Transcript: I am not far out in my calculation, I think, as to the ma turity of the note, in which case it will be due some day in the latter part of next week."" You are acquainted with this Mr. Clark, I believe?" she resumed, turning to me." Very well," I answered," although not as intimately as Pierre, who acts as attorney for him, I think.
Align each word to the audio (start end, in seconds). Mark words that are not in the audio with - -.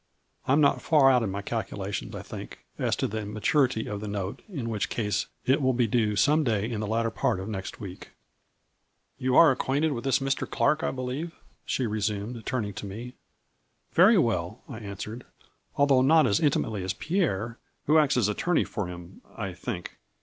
I 0.47 0.53
am 0.53 0.61
not 0.61 0.81
far 0.81 1.11
out 1.11 1.21
in 1.21 1.29
my 1.29 1.43
calculation, 1.43 2.15
I 2.15 2.23
think, 2.23 2.65
as 2.79 2.95
to 2.95 3.07
the 3.07 3.23
ma 3.23 3.39
turity 3.39 3.85
of 3.85 4.01
the 4.01 4.07
note, 4.07 4.41
in 4.49 4.67
which 4.67 4.89
case 4.89 5.27
it 5.45 5.61
will 5.61 5.73
be 5.73 5.85
due 5.85 6.15
some 6.15 6.43
day 6.43 6.67
in 6.67 6.79
the 6.79 6.87
latter 6.87 7.11
part 7.11 7.39
of 7.39 7.47
next 7.47 7.79
week."" 7.79 8.09
You 9.19 9.35
are 9.35 9.51
acquainted 9.51 9.91
with 9.91 10.03
this 10.03 10.17
Mr. 10.17 10.49
Clark, 10.49 10.81
I 10.81 10.89
believe?" 10.89 11.35
she 11.65 11.85
resumed, 11.85 12.43
turning 12.47 12.73
to 12.73 12.87
me." 12.87 13.13
Very 13.93 14.17
well," 14.17 14.63
I 14.67 14.79
answered," 14.79 15.23
although 15.75 16.01
not 16.01 16.25
as 16.25 16.39
intimately 16.39 16.83
as 16.83 16.93
Pierre, 16.93 17.59
who 17.85 17.99
acts 17.99 18.17
as 18.17 18.27
attorney 18.27 18.63
for 18.63 18.87
him, 18.87 19.21
I 19.37 19.53
think. 19.53 19.99